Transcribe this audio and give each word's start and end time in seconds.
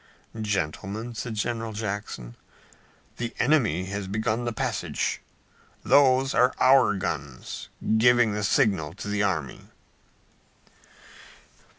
"Gentlemen," 0.41 1.13
said 1.13 1.35
General 1.35 1.73
Jackson, 1.73 2.35
"the 3.17 3.35
enemy 3.37 3.85
has 3.85 4.07
begun 4.07 4.45
the 4.45 4.51
passage. 4.51 5.21
Those 5.83 6.33
are 6.33 6.55
our 6.59 6.95
guns 6.95 7.69
giving 7.99 8.33
the 8.33 8.43
signal 8.43 8.95
to 8.95 9.07
the 9.07 9.21
army." 9.21 9.67